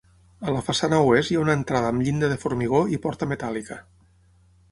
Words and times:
A 0.45 0.53
la 0.53 0.61
façana 0.69 1.01
oest 1.09 1.33
hi 1.33 1.37
ha 1.39 1.43
una 1.43 1.55
entrada 1.59 1.91
amb 1.93 2.05
llinda 2.07 2.31
de 2.33 2.39
formigó 2.45 2.81
i 2.97 3.01
porta 3.05 3.31
metàl·lica. 3.35 3.79